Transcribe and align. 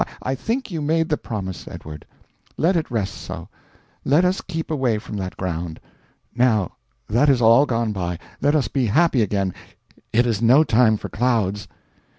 I 0.23 0.33
think 0.33 0.71
you 0.71 0.81
made 0.81 1.09
the 1.09 1.15
promise, 1.17 1.67
Edward. 1.67 2.07
Let 2.57 2.75
it 2.75 2.89
rest 2.89 3.13
so. 3.13 3.49
Let 4.03 4.25
us 4.25 4.41
keep 4.41 4.71
away 4.71 4.97
from 4.97 5.15
that 5.17 5.37
ground. 5.37 5.79
Now 6.35 6.71
that 7.07 7.29
is 7.29 7.39
all 7.39 7.67
gone 7.67 7.91
by; 7.91 8.17
let 8.41 8.55
us 8.55 8.67
be 8.67 8.87
happy 8.87 9.21
again; 9.21 9.53
it 10.11 10.25
is 10.25 10.41
no 10.41 10.63
time 10.63 10.97
for 10.97 11.09
clouds." 11.09 11.67